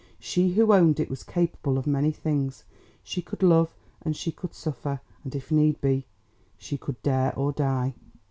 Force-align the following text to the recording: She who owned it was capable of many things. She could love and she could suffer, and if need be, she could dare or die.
She 0.17 0.53
who 0.53 0.73
owned 0.73 0.99
it 0.99 1.11
was 1.11 1.21
capable 1.21 1.77
of 1.77 1.85
many 1.85 2.11
things. 2.11 2.63
She 3.03 3.21
could 3.21 3.43
love 3.43 3.75
and 4.01 4.17
she 4.17 4.31
could 4.31 4.55
suffer, 4.55 4.99
and 5.23 5.35
if 5.35 5.51
need 5.51 5.79
be, 5.79 6.07
she 6.57 6.75
could 6.75 6.99
dare 7.03 7.35
or 7.37 7.51
die. 7.51 7.93